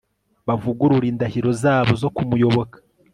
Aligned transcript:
bavugurure 0.47 1.05
indahiro 1.09 1.49
zabo 1.61 1.93
zo 2.01 2.09
kumuyoboka 2.15 2.77